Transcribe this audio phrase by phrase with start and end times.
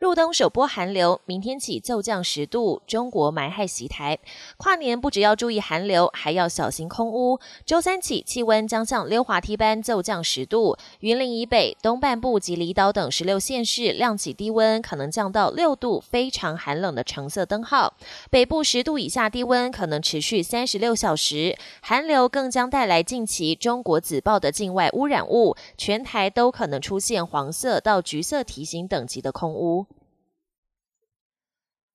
[0.00, 4.16] 入冬首波寒流，明天起骤降十度，中国霾害袭台。
[4.56, 7.40] 跨年不只要注意寒流，还要小心空污。
[7.66, 17.92] 周三起，气温将像溜滑梯般骤降十度，云林以北、东半部及离岛等十六县市亮起低温，可能降到六度，非常寒冷的橙色灯号。
[18.30, 21.58] 北部十度以下低温可能持续三十六小时。
[21.80, 29.87] 寒流更将带来近期中国紫报的境外污染物，全台都可能出现黄色到橘色提醒等级的空污。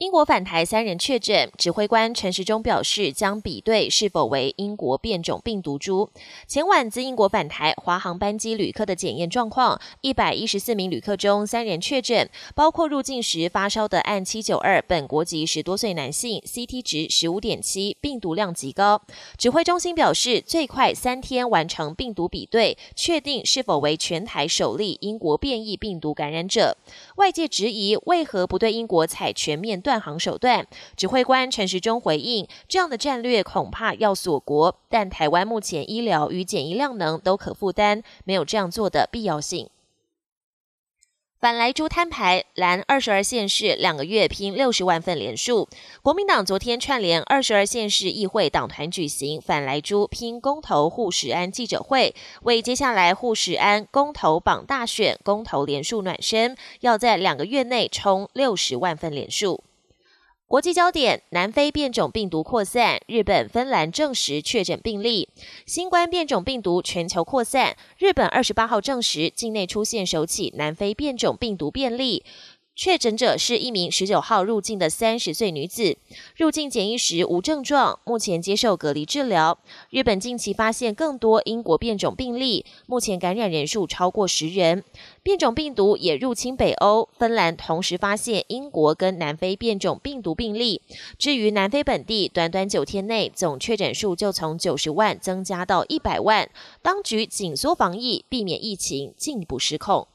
[0.00, 6.08] 英国返台三人确诊，指挥官陈时中表示将比对是否为英国变种病毒株。
[6.46, 19.02] 前晚自英国返台华航班机旅客的检验状况，一百一十四名旅客中三人确诊，包括入境时发烧的案七九二本国籍十多岁男性，CT 值十五点七，病毒量极高。
[19.36, 26.78] 指挥中心表示，最快三天完成病毒比对，确定是否为全台首例英国变异病毒感染者。
[27.16, 30.68] 外界质疑为何不对英国采全面断航手段？
[30.96, 39.68] 指挥官陈时中回应：这样的战略恐怕要锁国，但台湾目前医疗与检疫量能都可负担，没有这样做的必要性。
[41.40, 45.68] 反莱猪摊牌，蓝二十二县市两个月拼六十万份连数。
[46.02, 59.64] 国民党昨天串联二十二县市议会党团举行反莱猪拼公投护食安记者会，为接下来护食安公投榜大选公投连数暖身，要在两个月内冲六十万份连数。
[60.50, 65.28] 国际焦点：南非变种病毒扩散，日本、芬兰证实确诊病例。
[65.64, 72.24] 新冠变种病毒全球扩散，日本二十八号证实境内出现首起南非变种病毒病例。
[72.80, 75.98] 确诊者是一名十九号入境的三十岁女子，
[76.34, 79.58] 入境检疫时无症状，目前接受隔离治疗。
[79.90, 84.82] 日本近期发现更多英国变种病例，目前感染人数超过十人。
[85.22, 90.80] 变种病毒也入侵北欧，芬兰同时发现英国跟南非变种病毒病例。
[91.18, 96.48] 至于南非本地，短短九天内总确诊数就从九十万增加到一百万，
[96.80, 100.08] 当局紧缩防疫，避免疫情进一步失控。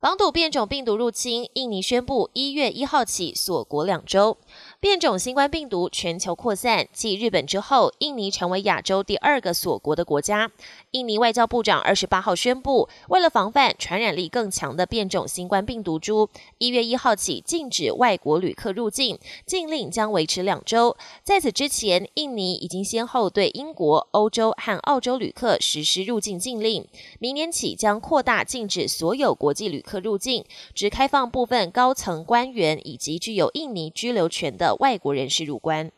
[0.00, 4.38] 防堵变种病毒入侵，印尼宣布一月一号起锁国两周。
[4.80, 10.50] 变种新冠病毒全球扩散，继日本之后，印尼成为亚洲第二个锁国的国家。
[10.92, 20.96] 印尼外交部长二十八号宣布，为了防范传染力更强的变种新冠病毒株，一月一号起禁止外国旅客入境，禁令将维持两周。
[21.22, 26.86] 在此之前，印尼已经先后对英国、欧洲和澳洲旅客实施入境禁令，
[27.18, 30.42] 明年起将扩大禁止所有国际旅客入境，
[30.74, 35.90] 只开放部分高层官员以及具有印尼居留权的外国人士入关，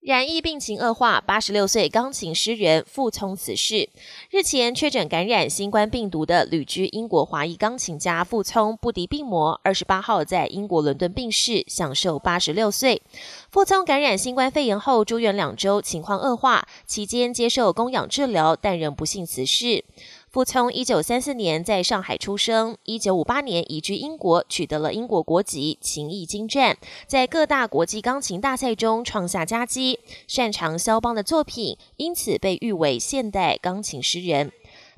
[0.00, 3.90] 染疫病情恶化，八十六岁钢琴诗人傅聪辞世。
[4.30, 13.02] 日前确诊感染新冠病毒的旅居英国华裔钢琴家傅聪不敌病魔，二十八号在英国伦敦病逝，享受八十六岁。
[13.50, 19.84] 傅聪感染新冠肺炎后住院两周，情况恶化，期间接受供氧治疗，但仍不幸辞世。
[20.38, 26.76] 傅聪一九三四年在上海出生，一九五八年移居英国，取得了英国国籍，琴艺精湛，
[27.08, 34.52] 在各大国际钢琴大赛中创下佳绩，擅长肖邦的作品，因此被誉为现代钢琴诗人。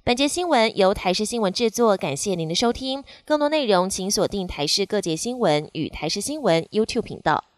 [0.05, 3.03] 本节新闻由台视新闻制作，感谢您的收听。
[3.25, 7.50] 更多内容请锁定台视各界新闻与台视新闻 YouTube 频道。